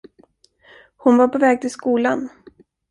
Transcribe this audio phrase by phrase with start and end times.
[0.97, 2.29] Hon var på väg till skolan.